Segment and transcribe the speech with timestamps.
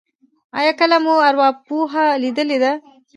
[0.57, 1.91] ایا کله مو ارواپوه
[2.21, 2.73] لیدلی دی؟